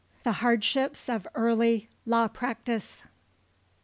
[0.23, 3.03] THE HARDSHIPS OF EARLY LAW PRACTICE.